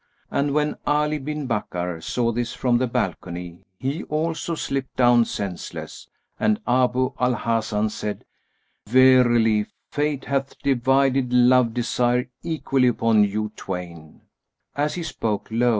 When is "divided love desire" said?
10.63-12.27